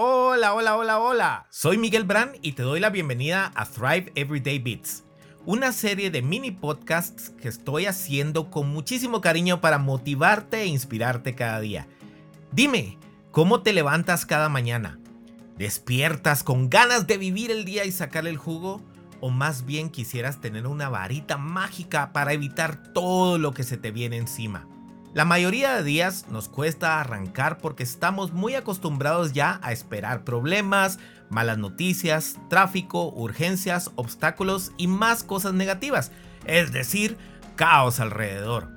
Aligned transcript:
Hola, 0.00 0.54
hola, 0.54 0.76
hola, 0.76 1.00
hola. 1.00 1.46
Soy 1.50 1.76
Miguel 1.76 2.04
Brand 2.04 2.36
y 2.40 2.52
te 2.52 2.62
doy 2.62 2.78
la 2.78 2.88
bienvenida 2.88 3.50
a 3.56 3.66
Thrive 3.66 4.12
Everyday 4.14 4.60
Beats, 4.60 5.02
una 5.44 5.72
serie 5.72 6.12
de 6.12 6.22
mini 6.22 6.52
podcasts 6.52 7.30
que 7.30 7.48
estoy 7.48 7.86
haciendo 7.86 8.48
con 8.48 8.68
muchísimo 8.68 9.20
cariño 9.20 9.60
para 9.60 9.78
motivarte 9.78 10.62
e 10.62 10.66
inspirarte 10.66 11.34
cada 11.34 11.58
día. 11.58 11.88
Dime, 12.52 12.96
¿cómo 13.32 13.62
te 13.62 13.72
levantas 13.72 14.24
cada 14.24 14.48
mañana? 14.48 15.00
¿Despiertas 15.56 16.44
con 16.44 16.70
ganas 16.70 17.08
de 17.08 17.18
vivir 17.18 17.50
el 17.50 17.64
día 17.64 17.84
y 17.84 17.90
sacarle 17.90 18.30
el 18.30 18.36
jugo? 18.36 18.80
¿O 19.20 19.30
más 19.30 19.66
bien 19.66 19.90
quisieras 19.90 20.40
tener 20.40 20.68
una 20.68 20.88
varita 20.88 21.38
mágica 21.38 22.12
para 22.12 22.32
evitar 22.32 22.92
todo 22.92 23.36
lo 23.36 23.52
que 23.52 23.64
se 23.64 23.78
te 23.78 23.90
viene 23.90 24.16
encima? 24.16 24.68
La 25.14 25.24
mayoría 25.24 25.74
de 25.74 25.82
días 25.82 26.26
nos 26.30 26.48
cuesta 26.48 27.00
arrancar 27.00 27.58
porque 27.58 27.82
estamos 27.82 28.32
muy 28.32 28.54
acostumbrados 28.54 29.32
ya 29.32 29.58
a 29.62 29.72
esperar 29.72 30.22
problemas, 30.22 30.98
malas 31.30 31.56
noticias, 31.56 32.38
tráfico, 32.50 33.10
urgencias, 33.14 33.90
obstáculos 33.96 34.72
y 34.76 34.86
más 34.86 35.24
cosas 35.24 35.54
negativas, 35.54 36.12
es 36.44 36.72
decir, 36.72 37.16
caos 37.56 38.00
alrededor. 38.00 38.68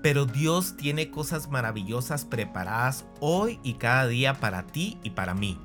Pero 0.00 0.26
Dios 0.26 0.76
tiene 0.76 1.10
cosas 1.10 1.50
maravillosas 1.50 2.24
preparadas 2.24 3.04
hoy 3.18 3.58
y 3.64 3.74
cada 3.74 4.06
día 4.06 4.34
para 4.34 4.66
ti 4.66 4.96
y 5.02 5.10
para 5.10 5.34
mí. 5.34 5.58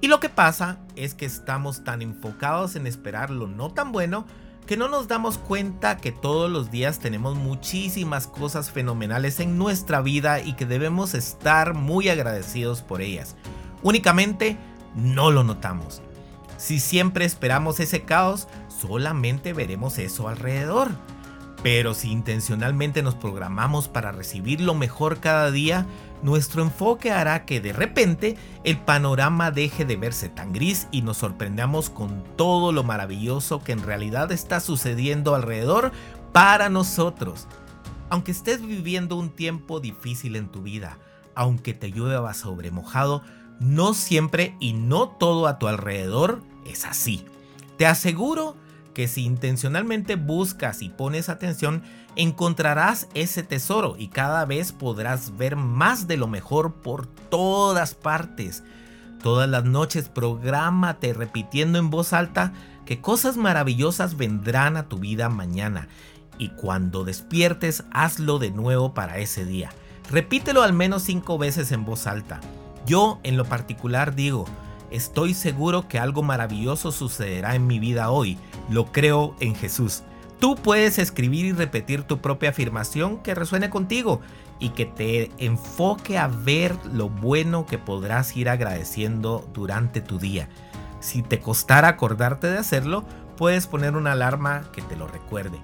Y 0.00 0.06
lo 0.06 0.20
que 0.20 0.28
pasa 0.28 0.78
es 0.96 1.14
que 1.14 1.26
estamos 1.26 1.82
tan 1.82 2.00
enfocados 2.00 2.76
en 2.76 2.86
esperar 2.86 3.30
lo 3.30 3.48
no 3.48 3.70
tan 3.70 3.90
bueno 3.90 4.24
que 4.66 4.76
no 4.76 4.88
nos 4.88 5.08
damos 5.08 5.36
cuenta 5.38 5.98
que 5.98 6.12
todos 6.12 6.50
los 6.50 6.70
días 6.70 6.98
tenemos 6.98 7.36
muchísimas 7.36 8.26
cosas 8.26 8.70
fenomenales 8.70 9.40
en 9.40 9.58
nuestra 9.58 10.00
vida 10.00 10.40
y 10.40 10.54
que 10.54 10.64
debemos 10.64 11.14
estar 11.14 11.74
muy 11.74 12.08
agradecidos 12.08 12.80
por 12.80 13.02
ellas. 13.02 13.36
Únicamente 13.82 14.56
no 14.94 15.30
lo 15.30 15.44
notamos. 15.44 16.00
Si 16.56 16.80
siempre 16.80 17.26
esperamos 17.26 17.78
ese 17.80 18.02
caos, 18.02 18.48
solamente 18.68 19.52
veremos 19.52 19.98
eso 19.98 20.28
alrededor. 20.28 20.90
Pero 21.62 21.94
si 21.94 22.10
intencionalmente 22.10 23.02
nos 23.02 23.14
programamos 23.14 23.88
para 23.88 24.12
recibir 24.12 24.60
lo 24.60 24.74
mejor 24.74 25.20
cada 25.20 25.50
día, 25.50 25.86
nuestro 26.24 26.62
enfoque 26.62 27.12
hará 27.12 27.44
que 27.44 27.60
de 27.60 27.74
repente 27.74 28.36
el 28.64 28.78
panorama 28.78 29.50
deje 29.50 29.84
de 29.84 29.96
verse 29.96 30.30
tan 30.30 30.54
gris 30.54 30.88
y 30.90 31.02
nos 31.02 31.18
sorprendamos 31.18 31.90
con 31.90 32.24
todo 32.36 32.72
lo 32.72 32.82
maravilloso 32.82 33.62
que 33.62 33.72
en 33.72 33.82
realidad 33.82 34.32
está 34.32 34.60
sucediendo 34.60 35.34
alrededor 35.34 35.92
para 36.32 36.70
nosotros. 36.70 37.46
Aunque 38.08 38.32
estés 38.32 38.66
viviendo 38.66 39.16
un 39.16 39.28
tiempo 39.28 39.80
difícil 39.80 40.36
en 40.36 40.48
tu 40.48 40.62
vida, 40.62 40.98
aunque 41.34 41.74
te 41.74 41.90
llueva 41.90 42.32
sobre 42.32 42.70
mojado, 42.70 43.22
no 43.60 43.92
siempre 43.92 44.56
y 44.60 44.72
no 44.72 45.10
todo 45.10 45.46
a 45.46 45.58
tu 45.58 45.68
alrededor 45.68 46.42
es 46.64 46.86
así. 46.86 47.26
Te 47.76 47.86
aseguro 47.86 48.56
que 48.94 49.08
si 49.08 49.24
intencionalmente 49.24 50.16
buscas 50.16 50.80
y 50.80 50.88
pones 50.88 51.28
atención, 51.28 51.82
encontrarás 52.16 53.08
ese 53.14 53.42
tesoro 53.42 53.96
y 53.98 54.08
cada 54.08 54.44
vez 54.44 54.72
podrás 54.72 55.36
ver 55.36 55.56
más 55.56 56.06
de 56.06 56.16
lo 56.16 56.28
mejor 56.28 56.74
por 56.74 57.06
todas 57.06 57.94
partes. 57.94 58.62
Todas 59.22 59.48
las 59.48 59.64
noches 59.64 60.08
prográmate 60.08 61.12
repitiendo 61.12 61.78
en 61.78 61.90
voz 61.90 62.12
alta 62.12 62.52
que 62.86 63.00
cosas 63.00 63.36
maravillosas 63.36 64.16
vendrán 64.16 64.76
a 64.76 64.88
tu 64.88 64.98
vida 64.98 65.28
mañana 65.28 65.88
y 66.38 66.50
cuando 66.50 67.04
despiertes 67.04 67.84
hazlo 67.90 68.38
de 68.38 68.50
nuevo 68.50 68.94
para 68.94 69.18
ese 69.18 69.44
día. 69.44 69.70
Repítelo 70.10 70.62
al 70.62 70.72
menos 70.72 71.02
cinco 71.02 71.38
veces 71.38 71.72
en 71.72 71.84
voz 71.84 72.06
alta. 72.06 72.40
Yo 72.86 73.20
en 73.22 73.36
lo 73.36 73.46
particular 73.46 74.14
digo, 74.14 74.44
estoy 74.94 75.34
seguro 75.34 75.88
que 75.88 75.98
algo 75.98 76.22
maravilloso 76.22 76.92
sucederá 76.92 77.54
en 77.54 77.66
mi 77.66 77.78
vida 77.78 78.10
hoy. 78.10 78.38
Lo 78.70 78.86
creo 78.86 79.34
en 79.40 79.54
Jesús. 79.54 80.02
Tú 80.38 80.56
puedes 80.56 80.98
escribir 80.98 81.46
y 81.46 81.52
repetir 81.52 82.04
tu 82.04 82.18
propia 82.18 82.50
afirmación 82.50 83.18
que 83.18 83.34
resuene 83.34 83.70
contigo 83.70 84.20
y 84.60 84.70
que 84.70 84.84
te 84.84 85.30
enfoque 85.38 86.18
a 86.18 86.28
ver 86.28 86.76
lo 86.92 87.08
bueno 87.08 87.66
que 87.66 87.78
podrás 87.78 88.36
ir 88.36 88.48
agradeciendo 88.48 89.48
durante 89.52 90.00
tu 90.00 90.18
día. 90.18 90.48
Si 91.00 91.22
te 91.22 91.40
costara 91.40 91.88
acordarte 91.88 92.46
de 92.46 92.58
hacerlo, 92.58 93.04
puedes 93.36 93.66
poner 93.66 93.96
una 93.96 94.12
alarma 94.12 94.70
que 94.72 94.82
te 94.82 94.96
lo 94.96 95.06
recuerde. 95.06 95.58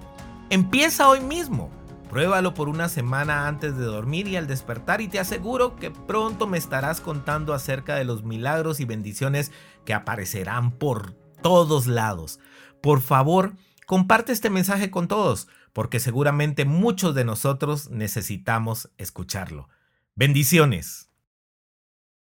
Empieza 0.49 1.07
hoy 1.07 1.21
mismo. 1.21 1.69
Pruébalo 2.11 2.53
por 2.53 2.69
una 2.69 2.89
semana 2.89 3.47
antes 3.47 3.75
de 3.75 3.85
dormir 3.85 4.27
y 4.27 4.35
al 4.35 4.45
despertar 4.45 5.01
y 5.01 5.07
te 5.07 5.19
aseguro 5.19 5.75
que 5.75 5.89
pronto 5.89 6.45
me 6.45 6.59
estarás 6.59 7.01
contando 7.01 7.55
acerca 7.55 7.95
de 7.95 8.03
los 8.03 8.23
milagros 8.23 8.79
y 8.79 8.85
bendiciones 8.85 9.51
que 9.85 9.95
aparecerán 9.95 10.71
por 10.71 11.13
todos 11.41 11.87
lados. 11.87 12.39
Por 12.81 13.01
favor, 13.01 13.53
Comparte 13.91 14.31
este 14.31 14.49
mensaje 14.49 14.89
con 14.89 15.09
todos, 15.09 15.49
porque 15.73 15.99
seguramente 15.99 16.63
muchos 16.63 17.13
de 17.13 17.25
nosotros 17.25 17.89
necesitamos 17.89 18.89
escucharlo. 18.97 19.67
Bendiciones. 20.15 21.10